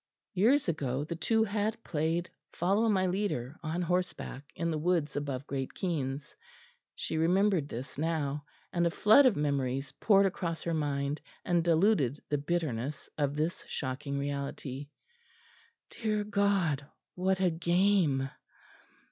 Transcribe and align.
Years 0.33 0.67
ago 0.67 1.03
the 1.03 1.15
two 1.15 1.43
had 1.43 1.83
played 1.83 2.27
Follow 2.53 2.89
my 2.89 3.05
leader 3.05 3.59
on 3.61 3.83
horseback 3.83 4.43
in 4.55 4.71
the 4.71 4.79
woods 4.79 5.15
above 5.15 5.45
Great 5.45 5.75
Keynes. 5.75 6.35
She 6.95 7.19
remembered 7.19 7.69
this 7.69 7.99
now; 7.99 8.43
and 8.73 8.87
a 8.87 8.89
flood 8.89 9.27
of 9.27 9.35
memories 9.35 9.91
poured 9.99 10.25
across 10.25 10.63
her 10.63 10.73
mind 10.73 11.21
and 11.45 11.63
diluted 11.63 12.19
the 12.29 12.39
bitterness 12.39 13.11
of 13.19 13.35
this 13.35 13.63
shocking 13.67 14.17
reality. 14.17 14.89
Dear 15.91 16.23
God, 16.23 16.83
what 17.13 17.39
a 17.39 17.51
game! 17.51 18.27